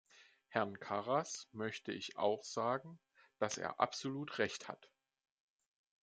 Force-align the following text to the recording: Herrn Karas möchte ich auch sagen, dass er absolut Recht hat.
Herrn 0.47 0.79
Karas 0.79 1.47
möchte 1.51 1.91
ich 1.91 2.17
auch 2.17 2.43
sagen, 2.43 2.97
dass 3.37 3.59
er 3.59 3.79
absolut 3.79 4.39
Recht 4.39 4.67
hat. 4.67 4.89